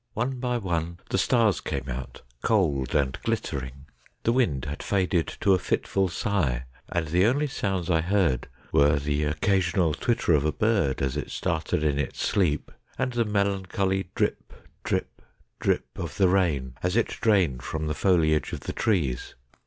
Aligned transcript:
One 0.15 0.39
by 0.39 0.57
one 0.57 0.97
the 1.11 1.19
stars 1.19 1.61
came 1.61 1.87
out, 1.87 2.23
cold 2.41 2.95
and 2.95 3.15
glittering. 3.21 3.85
The 4.23 4.31
wind 4.31 4.65
had 4.65 4.81
faded 4.81 5.27
to 5.41 5.53
a 5.53 5.59
fitful 5.59 6.07
sigh, 6.07 6.65
and 6.89 7.09
the 7.09 7.27
only 7.27 7.45
sounds 7.45 7.87
I 7.87 8.01
heard 8.01 8.47
were 8.71 8.97
the 8.97 9.25
occasional 9.25 9.93
twitter 9.93 10.33
of 10.33 10.43
a 10.43 10.51
bird 10.51 11.03
as 11.03 11.15
it 11.17 11.29
started 11.29 11.83
in 11.83 11.99
its 11.99 12.19
sleep, 12.19 12.71
and 12.97 13.13
the 13.13 13.25
melancholy 13.25 14.09
drip, 14.15 14.53
drip, 14.83 15.21
drip 15.59 15.85
of 15.95 16.17
the 16.17 16.29
rain 16.29 16.73
as 16.81 16.95
it 16.95 17.05
drained 17.21 17.61
from 17.61 17.85
the 17.85 17.93
foliage 17.93 18.53
of 18.53 18.61
the 18.61 18.73
trees. 18.73 19.35